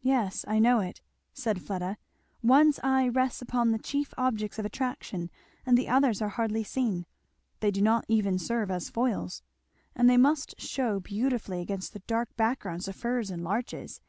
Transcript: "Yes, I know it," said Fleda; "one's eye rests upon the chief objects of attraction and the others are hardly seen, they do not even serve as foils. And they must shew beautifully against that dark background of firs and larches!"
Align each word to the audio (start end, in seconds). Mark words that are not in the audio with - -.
"Yes, 0.00 0.42
I 0.48 0.58
know 0.58 0.80
it," 0.80 1.02
said 1.34 1.60
Fleda; 1.60 1.98
"one's 2.42 2.80
eye 2.82 3.08
rests 3.08 3.42
upon 3.42 3.72
the 3.72 3.78
chief 3.78 4.14
objects 4.16 4.58
of 4.58 4.64
attraction 4.64 5.28
and 5.66 5.76
the 5.76 5.86
others 5.86 6.22
are 6.22 6.30
hardly 6.30 6.64
seen, 6.64 7.04
they 7.60 7.70
do 7.70 7.82
not 7.82 8.06
even 8.08 8.38
serve 8.38 8.70
as 8.70 8.88
foils. 8.88 9.42
And 9.94 10.08
they 10.08 10.16
must 10.16 10.58
shew 10.58 11.00
beautifully 11.00 11.60
against 11.60 11.92
that 11.92 12.06
dark 12.06 12.34
background 12.38 12.88
of 12.88 12.96
firs 12.96 13.30
and 13.30 13.44
larches!" 13.44 14.00